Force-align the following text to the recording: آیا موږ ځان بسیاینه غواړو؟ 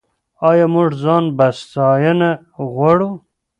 آیا 0.49 0.65
موږ 0.73 0.87
ځان 1.01 1.23
بسیاینه 1.37 2.31
غواړو؟ 2.73 3.09